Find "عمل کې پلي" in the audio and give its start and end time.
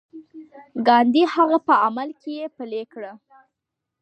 1.85-2.83